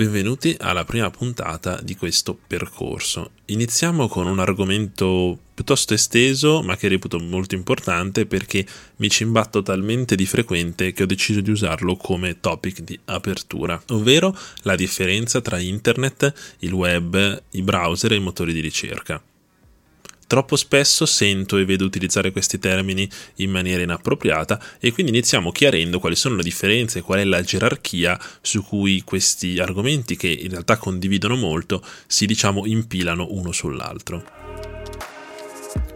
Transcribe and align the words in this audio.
Benvenuti 0.00 0.56
alla 0.58 0.86
prima 0.86 1.10
puntata 1.10 1.78
di 1.82 1.94
questo 1.94 2.34
percorso. 2.34 3.32
Iniziamo 3.44 4.08
con 4.08 4.26
un 4.26 4.38
argomento 4.38 5.38
piuttosto 5.52 5.92
esteso, 5.92 6.62
ma 6.62 6.74
che 6.78 6.88
reputo 6.88 7.18
molto 7.18 7.54
importante 7.54 8.24
perché 8.24 8.64
mi 8.96 9.10
ci 9.10 9.24
imbatto 9.24 9.60
talmente 9.60 10.16
di 10.16 10.24
frequente 10.24 10.94
che 10.94 11.02
ho 11.02 11.06
deciso 11.06 11.42
di 11.42 11.50
usarlo 11.50 11.96
come 11.96 12.40
topic 12.40 12.80
di 12.80 12.98
apertura, 13.04 13.78
ovvero 13.88 14.34
la 14.62 14.74
differenza 14.74 15.42
tra 15.42 15.58
internet, 15.58 16.32
il 16.60 16.72
web, 16.72 17.42
i 17.50 17.60
browser 17.60 18.12
e 18.12 18.16
i 18.16 18.20
motori 18.20 18.54
di 18.54 18.60
ricerca. 18.60 19.22
Troppo 20.30 20.54
spesso 20.54 21.06
sento 21.06 21.56
e 21.56 21.64
vedo 21.64 21.84
utilizzare 21.84 22.30
questi 22.30 22.60
termini 22.60 23.10
in 23.38 23.50
maniera 23.50 23.82
inappropriata 23.82 24.62
e 24.78 24.92
quindi 24.92 25.10
iniziamo 25.10 25.50
chiarendo 25.50 25.98
quali 25.98 26.14
sono 26.14 26.36
le 26.36 26.44
differenze, 26.44 27.02
qual 27.02 27.18
è 27.18 27.24
la 27.24 27.42
gerarchia 27.42 28.16
su 28.40 28.62
cui 28.62 29.02
questi 29.02 29.58
argomenti 29.58 30.14
che 30.14 30.28
in 30.28 30.50
realtà 30.50 30.76
condividono 30.76 31.34
molto 31.34 31.84
si 32.06 32.26
diciamo 32.26 32.64
impilano 32.64 33.26
uno 33.30 33.50
sull'altro. 33.50 34.22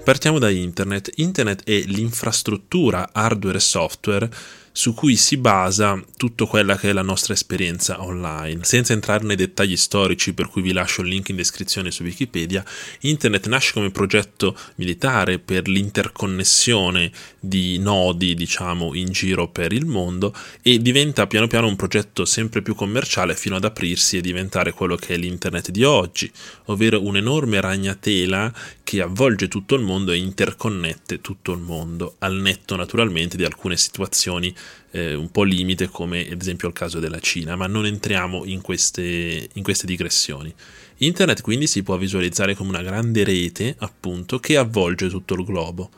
Partiamo 0.02 0.40
da 0.40 0.50
internet. 0.50 1.12
Internet 1.14 1.62
è 1.62 1.84
l'infrastruttura 1.86 3.10
hardware 3.12 3.58
e 3.58 3.60
software 3.60 4.28
su 4.76 4.92
cui 4.92 5.14
si 5.14 5.36
basa 5.36 6.02
tutta 6.16 6.46
quella 6.46 6.76
che 6.76 6.90
è 6.90 6.92
la 6.92 7.02
nostra 7.02 7.32
esperienza 7.32 8.02
online. 8.02 8.64
Senza 8.64 8.92
entrare 8.92 9.24
nei 9.24 9.36
dettagli 9.36 9.76
storici, 9.76 10.34
per 10.34 10.48
cui 10.48 10.62
vi 10.62 10.72
lascio 10.72 11.02
il 11.02 11.08
link 11.08 11.28
in 11.28 11.36
descrizione 11.36 11.92
su 11.92 12.02
Wikipedia, 12.02 12.64
Internet 13.02 13.46
nasce 13.46 13.72
come 13.72 13.92
progetto 13.92 14.58
militare 14.74 15.38
per 15.38 15.68
l'interconnessione 15.68 17.12
di 17.38 17.78
nodi, 17.78 18.34
diciamo, 18.34 18.94
in 18.94 19.12
giro 19.12 19.46
per 19.46 19.72
il 19.72 19.86
mondo 19.86 20.34
e 20.60 20.80
diventa 20.80 21.28
piano 21.28 21.46
piano 21.46 21.68
un 21.68 21.76
progetto 21.76 22.24
sempre 22.24 22.60
più 22.60 22.74
commerciale 22.74 23.36
fino 23.36 23.54
ad 23.54 23.64
aprirsi 23.64 24.16
e 24.16 24.22
diventare 24.22 24.72
quello 24.72 24.96
che 24.96 25.14
è 25.14 25.16
l'internet 25.16 25.70
di 25.70 25.84
oggi, 25.84 26.28
ovvero 26.64 27.00
un'enorme 27.00 27.60
ragnatela 27.60 28.52
che 28.82 29.00
avvolge 29.00 29.46
tutto 29.46 29.76
il 29.76 29.82
mondo 29.82 30.10
e 30.10 30.16
interconnette 30.16 31.20
tutto 31.20 31.52
il 31.52 31.60
mondo, 31.60 32.16
al 32.18 32.34
netto 32.34 32.74
naturalmente 32.74 33.36
di 33.36 33.44
alcune 33.44 33.76
situazioni 33.76 34.52
eh, 34.90 35.14
un 35.14 35.30
po' 35.30 35.42
limite 35.42 35.88
come 35.88 36.28
ad 36.30 36.40
esempio 36.40 36.68
il 36.68 36.74
caso 36.74 37.00
della 37.00 37.20
Cina, 37.20 37.56
ma 37.56 37.66
non 37.66 37.86
entriamo 37.86 38.44
in 38.44 38.60
queste, 38.60 39.48
in 39.52 39.62
queste 39.62 39.86
digressioni. 39.86 40.54
Internet 40.98 41.40
quindi 41.40 41.66
si 41.66 41.82
può 41.82 41.96
visualizzare 41.96 42.54
come 42.54 42.70
una 42.70 42.82
grande 42.82 43.24
rete, 43.24 43.74
appunto, 43.78 44.38
che 44.38 44.56
avvolge 44.56 45.08
tutto 45.08 45.34
il 45.34 45.44
globo. 45.44 45.90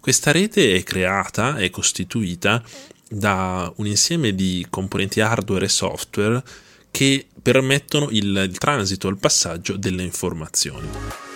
Questa 0.00 0.32
rete 0.32 0.74
è 0.74 0.82
creata, 0.82 1.56
è 1.56 1.70
costituita 1.70 2.62
da 3.08 3.72
un 3.76 3.86
insieme 3.86 4.34
di 4.34 4.66
componenti 4.68 5.20
hardware 5.20 5.66
e 5.66 5.68
software 5.68 6.42
che 6.90 7.26
permettono 7.40 8.08
il, 8.10 8.48
il 8.50 8.58
transito, 8.58 9.08
il 9.08 9.18
passaggio 9.18 9.76
delle 9.76 10.02
informazioni. 10.02 11.29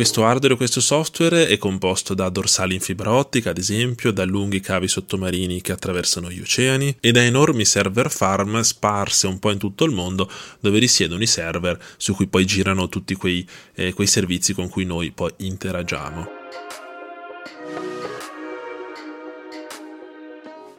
Questo 0.00 0.24
hardware 0.24 0.54
o 0.54 0.56
questo 0.56 0.80
software 0.80 1.46
è 1.46 1.58
composto 1.58 2.14
da 2.14 2.30
dorsali 2.30 2.72
in 2.72 2.80
fibra 2.80 3.12
ottica, 3.12 3.50
ad 3.50 3.58
esempio, 3.58 4.12
da 4.12 4.24
lunghi 4.24 4.60
cavi 4.60 4.88
sottomarini 4.88 5.60
che 5.60 5.72
attraversano 5.72 6.30
gli 6.30 6.40
oceani 6.40 6.96
e 7.00 7.12
da 7.12 7.22
enormi 7.22 7.66
server 7.66 8.10
farm 8.10 8.62
sparse 8.62 9.26
un 9.26 9.38
po' 9.38 9.50
in 9.50 9.58
tutto 9.58 9.84
il 9.84 9.92
mondo 9.92 10.30
dove 10.58 10.78
risiedono 10.78 11.22
i 11.22 11.26
server 11.26 11.78
su 11.98 12.14
cui 12.14 12.28
poi 12.28 12.46
girano 12.46 12.88
tutti 12.88 13.14
quei, 13.14 13.46
eh, 13.74 13.92
quei 13.92 14.06
servizi 14.06 14.54
con 14.54 14.70
cui 14.70 14.86
noi 14.86 15.10
poi 15.10 15.32
interagiamo. 15.36 16.28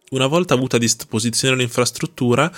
Una 0.10 0.28
volta 0.28 0.56
avuta 0.56 0.78
a 0.78 0.80
disposizione 0.80 1.56
l'infrastruttura, 1.56 2.52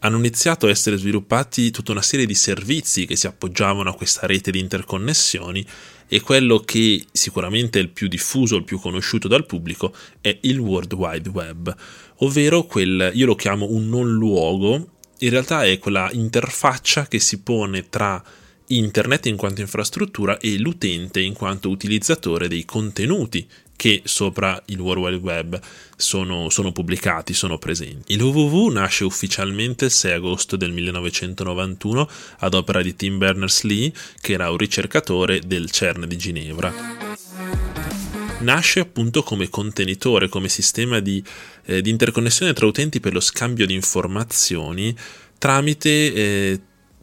hanno 0.00 0.18
iniziato 0.18 0.66
a 0.66 0.70
essere 0.70 0.96
sviluppati 0.96 1.70
tutta 1.70 1.92
una 1.92 2.02
serie 2.02 2.26
di 2.26 2.34
servizi 2.34 3.06
che 3.06 3.16
si 3.16 3.26
appoggiavano 3.26 3.90
a 3.90 3.94
questa 3.94 4.26
rete 4.26 4.50
di 4.50 4.58
interconnessioni 4.58 5.66
e 6.08 6.20
quello 6.20 6.58
che 6.58 7.04
sicuramente 7.12 7.78
è 7.78 7.82
il 7.82 7.90
più 7.90 8.08
diffuso, 8.08 8.56
il 8.56 8.64
più 8.64 8.80
conosciuto 8.80 9.28
dal 9.28 9.46
pubblico 9.46 9.94
è 10.20 10.36
il 10.42 10.58
World 10.58 10.92
Wide 10.92 11.28
Web, 11.28 11.74
ovvero 12.16 12.64
quel, 12.64 13.12
io 13.14 13.26
lo 13.26 13.34
chiamo 13.34 13.66
un 13.70 13.88
non 13.88 14.10
luogo, 14.10 14.88
in 15.18 15.30
realtà 15.30 15.64
è 15.64 15.78
quella 15.78 16.10
interfaccia 16.12 17.06
che 17.06 17.20
si 17.20 17.40
pone 17.42 17.88
tra 17.88 18.22
internet 18.70 19.26
in 19.26 19.36
quanto 19.36 19.60
infrastruttura 19.60 20.38
e 20.38 20.58
l'utente 20.58 21.20
in 21.20 21.32
quanto 21.32 21.68
utilizzatore 21.68 22.48
dei 22.48 22.64
contenuti 22.64 23.46
che 23.80 24.02
sopra 24.04 24.62
il 24.66 24.78
World 24.78 25.02
Wide 25.02 25.16
Web 25.16 25.60
sono, 25.96 26.50
sono, 26.50 26.70
pubblicati, 26.70 27.32
sono 27.32 27.56
presenti. 27.56 28.12
Il 28.12 28.20
www 28.20 28.68
nasce 28.68 29.04
ufficialmente 29.04 29.86
il 29.86 29.90
6 29.90 30.12
agosto 30.12 30.56
del 30.56 30.70
1991 30.70 32.10
ad 32.40 32.52
opera 32.52 32.82
di 32.82 32.94
Tim 32.94 33.16
Berners-Lee, 33.16 33.90
che 34.20 34.34
era 34.34 34.50
un 34.50 34.58
ricercatore 34.58 35.40
del 35.46 35.70
CERN 35.70 36.06
di 36.06 36.18
Ginevra. 36.18 36.72
Nasce 38.40 38.80
appunto 38.80 39.22
come 39.22 39.48
contenitore, 39.48 40.28
come 40.28 40.50
sistema 40.50 41.00
di, 41.00 41.24
eh, 41.64 41.80
di 41.80 41.88
interconnessione 41.88 42.52
tra 42.52 42.66
utenti 42.66 43.00
per 43.00 43.14
lo 43.14 43.20
scambio 43.20 43.64
di 43.64 43.72
informazioni 43.72 44.94
tramite 45.40 46.12
eh, 46.12 46.60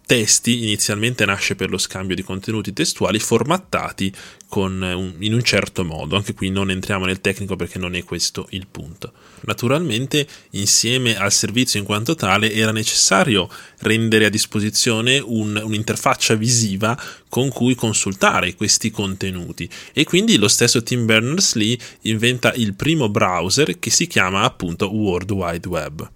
testi 0.08 0.64
inizialmente 0.64 1.26
nasce 1.26 1.56
per 1.56 1.70
lo 1.70 1.78
scambio 1.78 2.16
di 2.16 2.24
contenuti 2.24 2.72
testuali 2.72 3.20
formattati 3.20 4.12
un, 4.52 5.14
in 5.20 5.34
un 5.34 5.44
certo 5.44 5.84
modo. 5.84 6.16
Anche 6.16 6.34
qui 6.34 6.50
non 6.50 6.72
entriamo 6.72 7.06
nel 7.06 7.20
tecnico 7.20 7.58
perché 7.58 7.78
non 7.78 7.94
è 7.94 8.04
questo 8.04 8.48
il 8.52 8.66
punto. 8.72 9.12
Naturalmente, 9.42 10.26
insieme 10.52 11.18
al 11.18 11.34
servizio 11.34 11.78
in 11.78 11.86
quanto 11.86 12.16
tale, 12.16 12.54
era 12.54 12.72
necessario 12.72 13.50
rendere 13.80 14.26
a 14.26 14.30
disposizione 14.30 15.20
un, 15.20 15.62
un'interfaccia 15.62 16.36
visiva 16.36 17.00
con 17.28 17.50
cui 17.50 17.76
consultare 17.76 18.56
questi 18.56 18.90
contenuti. 18.90 19.70
E 19.92 20.06
quindi 20.06 20.38
lo 20.38 20.48
stesso 20.48 20.82
Tim 20.82 21.06
Berners-Lee 21.06 21.78
inventa 22.04 22.54
il 22.54 22.74
primo 22.76 23.10
browser 23.10 23.78
che 23.78 23.90
si 23.90 24.08
chiama 24.08 24.44
appunto 24.44 24.90
World 24.90 25.32
Wide 25.32 25.68
Web. 25.68 26.12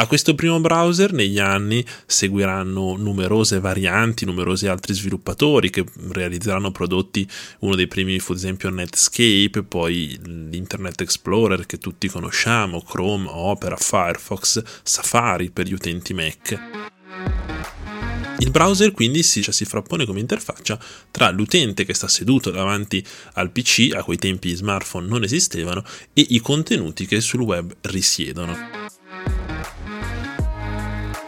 A 0.00 0.06
questo 0.06 0.34
primo 0.34 0.58
browser 0.60 1.12
negli 1.12 1.38
anni 1.38 1.84
seguiranno 2.06 2.96
numerose 2.96 3.60
varianti, 3.60 4.24
numerosi 4.24 4.66
altri 4.66 4.94
sviluppatori 4.94 5.68
che 5.68 5.84
realizzeranno 6.12 6.70
prodotti, 6.70 7.28
uno 7.58 7.74
dei 7.74 7.86
primi 7.86 8.18
fu 8.18 8.32
ad 8.32 8.38
esempio 8.38 8.70
Netscape, 8.70 9.62
poi 9.62 10.18
l'Internet 10.24 11.02
Explorer 11.02 11.66
che 11.66 11.76
tutti 11.76 12.08
conosciamo, 12.08 12.80
Chrome, 12.80 13.28
Opera, 13.28 13.76
Firefox, 13.76 14.62
Safari 14.82 15.50
per 15.50 15.66
gli 15.66 15.74
utenti 15.74 16.14
Mac. 16.14 16.58
Il 18.38 18.50
browser 18.50 18.92
quindi 18.92 19.22
si, 19.22 19.42
cioè, 19.42 19.52
si, 19.52 19.66
frappone 19.66 20.06
come 20.06 20.20
interfaccia 20.20 20.82
tra 21.10 21.28
l'utente 21.28 21.84
che 21.84 21.92
sta 21.92 22.08
seduto 22.08 22.50
davanti 22.50 23.04
al 23.34 23.50
PC, 23.50 23.90
a 23.94 24.02
quei 24.02 24.16
tempi 24.16 24.48
gli 24.48 24.56
smartphone 24.56 25.06
non 25.06 25.24
esistevano, 25.24 25.84
e 26.14 26.24
i 26.30 26.40
contenuti 26.40 27.04
che 27.04 27.20
sul 27.20 27.42
web 27.42 27.70
risiedono. 27.82 28.79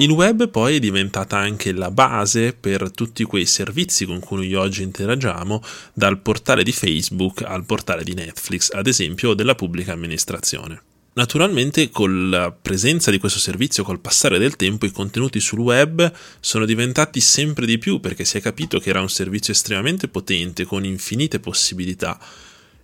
Il 0.03 0.11
web 0.11 0.49
poi 0.49 0.75
è 0.75 0.79
diventata 0.81 1.39
anche 1.39 1.71
la 1.71 1.93
base 1.93 2.55
per 2.55 2.91
tutti 2.91 3.23
quei 3.23 3.47
servizi 3.47 4.05
con 4.05 4.19
cui 4.19 4.39
noi 4.39 4.55
oggi 4.55 4.83
interagiamo, 4.83 5.63
dal 5.93 6.19
portale 6.19 6.65
di 6.65 6.73
Facebook 6.73 7.43
al 7.43 7.65
portale 7.65 8.03
di 8.03 8.13
Netflix, 8.13 8.73
ad 8.73 8.89
esempio, 8.89 9.35
della 9.35 9.55
pubblica 9.55 9.93
amministrazione. 9.93 10.83
Naturalmente 11.13 11.91
con 11.91 12.31
la 12.31 12.51
presenza 12.51 13.13
di 13.13 13.19
questo 13.19 13.39
servizio, 13.39 13.85
col 13.85 14.01
passare 14.01 14.41
del 14.41 14.57
tempo, 14.57 14.87
i 14.87 14.91
contenuti 14.91 15.39
sul 15.39 15.61
web 15.61 16.13
sono 16.41 16.65
diventati 16.65 17.21
sempre 17.21 17.65
di 17.65 17.79
più 17.79 18.01
perché 18.01 18.25
si 18.25 18.39
è 18.39 18.41
capito 18.41 18.81
che 18.81 18.91
era 18.91 19.01
un 19.01 19.09
servizio 19.09 19.53
estremamente 19.53 20.09
potente, 20.09 20.65
con 20.65 20.85
infinite 20.85 21.39
possibilità 21.39 22.19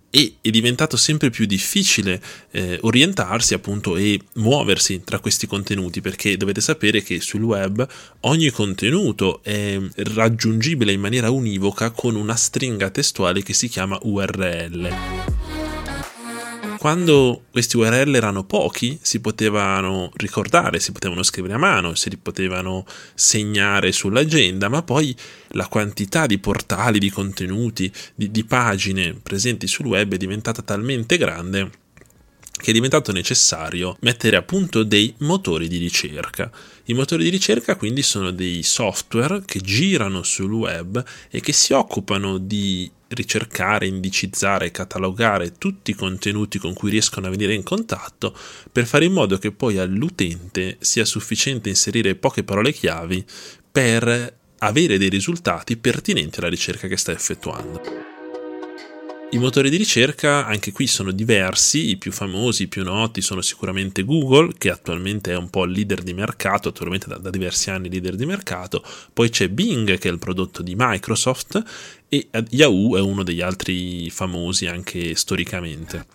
e 0.09 0.35
è 0.41 0.49
diventato 0.49 0.97
sempre 0.97 1.29
più 1.29 1.45
difficile 1.45 2.21
eh, 2.51 2.79
orientarsi 2.81 3.53
appunto 3.53 3.95
e 3.97 4.19
muoversi 4.35 5.03
tra 5.03 5.19
questi 5.19 5.47
contenuti 5.47 6.01
perché 6.01 6.37
dovete 6.37 6.61
sapere 6.61 7.03
che 7.03 7.21
sul 7.21 7.43
web 7.43 7.87
ogni 8.21 8.49
contenuto 8.49 9.41
è 9.43 9.79
raggiungibile 9.95 10.91
in 10.91 10.99
maniera 10.99 11.29
univoca 11.29 11.91
con 11.91 12.15
una 12.15 12.35
stringa 12.35 12.89
testuale 12.89 13.43
che 13.43 13.53
si 13.53 13.67
chiama 13.67 13.99
URL. 14.01 15.28
Quando 16.79 17.43
questi 17.51 17.75
URL 17.75 18.15
erano 18.15 18.45
pochi, 18.45 18.97
si 19.01 19.19
potevano 19.19 20.11
ricordare, 20.15 20.79
si 20.79 20.93
potevano 20.93 21.23
scrivere 21.23 21.55
a 21.55 21.57
mano, 21.57 21.93
si 21.93 22.09
potevano 22.15 22.85
segnare 23.13 23.91
sull'agenda, 23.91 24.69
ma 24.69 24.81
poi 24.81 25.13
la 25.49 25.67
quantità 25.67 26.25
di 26.25 26.39
portali, 26.39 26.97
di 26.97 27.09
contenuti, 27.09 27.91
di, 28.15 28.31
di 28.31 28.45
pagine 28.45 29.13
presenti 29.13 29.67
sul 29.67 29.87
web 29.87 30.13
è 30.13 30.17
diventata 30.17 30.61
talmente 30.61 31.17
grande 31.17 31.69
che 32.61 32.71
è 32.71 32.73
diventato 32.73 33.11
necessario 33.11 33.95
mettere 34.01 34.35
a 34.35 34.41
punto 34.41 34.83
dei 34.83 35.13
motori 35.19 35.67
di 35.67 35.77
ricerca. 35.77 36.51
I 36.85 36.93
motori 36.93 37.23
di 37.23 37.29
ricerca 37.29 37.75
quindi 37.75 38.01
sono 38.01 38.31
dei 38.31 38.63
software 38.63 39.43
che 39.45 39.59
girano 39.61 40.23
sul 40.23 40.51
web 40.51 41.03
e 41.29 41.39
che 41.39 41.53
si 41.53 41.73
occupano 41.73 42.37
di 42.37 42.91
ricercare, 43.07 43.87
indicizzare, 43.87 44.71
catalogare 44.71 45.53
tutti 45.53 45.91
i 45.91 45.95
contenuti 45.95 46.59
con 46.59 46.73
cui 46.73 46.91
riescono 46.91 47.27
a 47.27 47.29
venire 47.29 47.53
in 47.53 47.63
contatto 47.63 48.35
per 48.71 48.85
fare 48.85 49.05
in 49.05 49.13
modo 49.13 49.37
che 49.37 49.51
poi 49.51 49.77
all'utente 49.77 50.77
sia 50.79 51.05
sufficiente 51.05 51.69
inserire 51.69 52.15
poche 52.15 52.43
parole 52.43 52.71
chiavi 52.71 53.25
per 53.71 54.37
avere 54.59 54.97
dei 54.97 55.09
risultati 55.09 55.77
pertinenti 55.77 56.39
alla 56.39 56.49
ricerca 56.49 56.87
che 56.87 56.97
sta 56.97 57.11
effettuando. 57.11 58.08
I 59.31 59.37
motori 59.37 59.69
di 59.69 59.77
ricerca 59.77 60.47
anche 60.47 60.71
qui 60.71 60.87
sono 60.87 61.11
diversi, 61.11 61.89
i 61.89 61.97
più 61.97 62.11
famosi, 62.11 62.63
i 62.63 62.67
più 62.67 62.83
noti 62.83 63.21
sono 63.21 63.41
sicuramente 63.41 64.03
Google, 64.03 64.53
che 64.57 64.71
attualmente 64.71 65.31
è 65.31 65.35
un 65.35 65.51
po' 65.51 65.65
il 65.65 65.71
leader 65.71 66.01
di 66.01 66.15
mercato, 66.15 66.69
attualmente 66.69 67.07
da, 67.07 67.19
da, 67.19 67.29
diversi 67.29 67.69
anni 67.69 67.91
leader 67.91 68.15
di 68.15 68.25
mercato, 68.25 68.83
poi 69.13 69.29
c'è 69.29 69.47
Bing 69.49 69.99
che 69.99 70.09
è 70.09 70.11
il 70.11 70.17
prodotto 70.17 70.63
di 70.63 70.73
Microsoft 70.75 71.63
e 72.09 72.27
Yahoo 72.49 72.97
è 72.97 73.01
uno 73.01 73.21
degli 73.21 73.41
altri 73.41 74.09
famosi 74.09 74.65
anche 74.65 75.13
storicamente. 75.13 76.07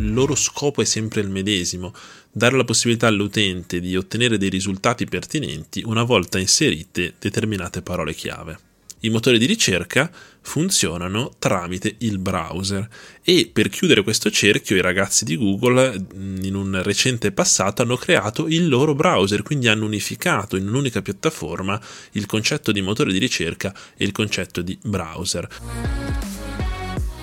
Il 0.00 0.12
loro 0.12 0.34
scopo 0.34 0.82
è 0.82 0.84
sempre 0.84 1.20
il 1.20 1.28
medesimo, 1.28 1.94
dare 2.32 2.56
la 2.56 2.64
possibilità 2.64 3.06
all'utente 3.06 3.78
di 3.78 3.96
ottenere 3.96 4.36
dei 4.36 4.48
risultati 4.48 5.04
pertinenti 5.04 5.80
una 5.84 6.02
volta 6.02 6.40
inserite 6.40 7.14
determinate 7.20 7.82
parole 7.82 8.14
chiave. 8.14 8.66
I 9.00 9.10
motori 9.10 9.38
di 9.38 9.46
ricerca 9.46 10.10
funzionano 10.40 11.34
tramite 11.38 11.94
il 11.98 12.18
browser 12.18 12.88
e 13.22 13.48
per 13.52 13.68
chiudere 13.68 14.02
questo 14.02 14.28
cerchio 14.30 14.74
i 14.74 14.80
ragazzi 14.80 15.24
di 15.24 15.36
Google 15.36 16.06
in 16.42 16.54
un 16.54 16.82
recente 16.82 17.30
passato 17.30 17.82
hanno 17.82 17.96
creato 17.96 18.48
il 18.48 18.66
loro 18.66 18.94
browser, 18.94 19.42
quindi 19.42 19.68
hanno 19.68 19.84
unificato 19.84 20.56
in 20.56 20.66
un'unica 20.66 21.00
piattaforma 21.00 21.80
il 22.12 22.26
concetto 22.26 22.72
di 22.72 22.80
motore 22.80 23.12
di 23.12 23.18
ricerca 23.18 23.72
e 23.96 24.04
il 24.04 24.12
concetto 24.12 24.62
di 24.62 24.76
browser. 24.82 25.46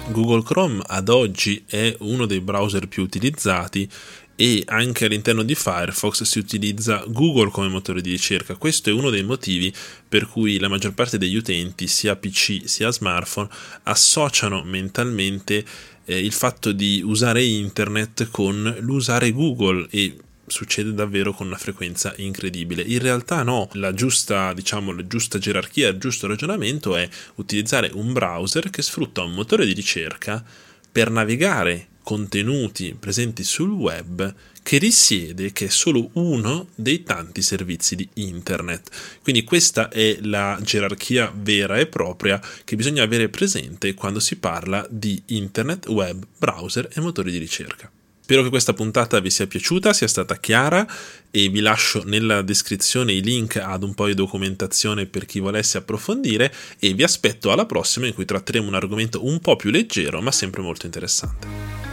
Google 0.08 0.44
Chrome 0.44 0.82
ad 0.86 1.10
oggi 1.10 1.64
è 1.68 1.94
uno 2.00 2.26
dei 2.26 2.40
browser 2.40 2.88
più 2.88 3.02
utilizzati 3.02 3.90
e 4.36 4.64
anche 4.68 5.06
all'interno 5.06 5.44
di 5.44 5.56
Firefox 5.56 6.24
si 6.24 6.40
utilizza 6.40 7.04
Google 7.08 7.52
come 7.52 7.70
motore 7.70 8.02
di 8.02 8.12
ricerca. 8.12 8.56
Questo 8.56 8.90
è 8.90 8.94
uno 8.94 9.10
dei 9.10 9.24
motivi 9.24 9.74
per 10.08 10.28
cui 10.28 10.60
la 10.60 10.68
maggior 10.68 10.94
parte 10.94 11.18
degli 11.18 11.36
utenti, 11.36 11.88
sia 11.88 12.16
PC 12.16 12.64
sia 12.66 12.92
smartphone, 12.92 13.50
associano 13.84 14.64
mentalmente 14.64 15.64
eh, 16.06 16.20
il 16.20 16.34
fatto 16.34 16.72
di 16.72 17.02
usare 17.04 17.44
internet 17.44 18.30
con 18.30 18.76
l'usare 18.80 19.32
Google 19.32 19.88
e 19.90 20.18
succede 20.48 20.94
davvero 20.94 21.34
con 21.34 21.48
una 21.48 21.58
frequenza 21.58 22.14
incredibile. 22.18 22.84
In 22.84 23.00
realtà 23.00 23.42
no, 23.42 23.70
la 23.74 23.94
giusta, 23.94 24.54
diciamo, 24.54 24.94
la 24.94 25.08
giusta 25.08 25.40
gerarchia, 25.40 25.90
il 25.90 25.98
giusto 25.98 26.28
ragionamento 26.28 26.96
è 26.96 27.08
utilizzare 27.36 27.90
un 27.94 28.14
browser 28.14 28.70
che 28.70 28.82
sfrutta 28.82 29.24
un 29.24 29.34
motore 29.34 29.66
di 29.66 29.74
ricerca 29.74 30.44
per 30.92 31.10
navigare 31.10 31.88
contenuti 32.06 32.96
presenti 32.98 33.44
sul 33.44 33.72
web 33.72 34.34
che 34.62 34.78
risiede 34.78 35.52
che 35.52 35.66
è 35.66 35.70
solo 35.70 36.10
uno 36.14 36.68
dei 36.76 37.04
tanti 37.04 37.42
servizi 37.42 37.96
di 37.96 38.08
internet. 38.14 38.90
Quindi 39.22 39.44
questa 39.44 39.90
è 39.90 40.20
la 40.22 40.58
gerarchia 40.62 41.34
vera 41.36 41.78
e 41.78 41.88
propria 41.88 42.40
che 42.64 42.76
bisogna 42.76 43.04
avere 43.04 43.30
presente 43.30 43.96
quando 43.96 44.20
si 44.20 44.38
parla 44.38 44.86
di 44.90 45.22
internet, 45.28 45.88
web, 45.88 46.24
browser 46.38 46.88
e 46.94 47.02
motori 47.02 47.32
di 47.32 47.38
ricerca. 47.40 47.92
Spero 48.22 48.42
che 48.42 48.50
questa 48.50 48.74
puntata 48.74 49.20
vi 49.20 49.30
sia 49.30 49.46
piaciuta, 49.46 49.94
sia 49.94 50.08
stata 50.08 50.38
chiara 50.38 50.88
e 51.30 51.48
vi 51.50 51.60
lascio 51.60 52.02
nella 52.04 52.42
descrizione 52.42 53.14
i 53.14 53.22
link 53.22 53.58
ad 53.58 53.84
un 53.84 53.94
po' 53.94 54.08
di 54.08 54.16
documentazione 54.16 55.06
per 55.06 55.28
chi 55.28 55.40
volesse 55.40 55.78
approfondire 55.78 56.52
e 56.80 56.96
vi 56.96 57.04
aspetto 57.04 57.52
alla 57.52 57.68
prossima 57.68 58.08
in 58.08 58.16
cui 58.16 58.26
tratteremo 58.26 58.68
un 58.68 58.74
argomento 58.74 59.24
un 59.28 59.40
po' 59.40 59.56
più 59.56 59.70
leggero 59.70 60.22
ma 60.22 60.32
sempre 60.32 60.64
molto 60.64 60.88
interessante. 60.88 61.85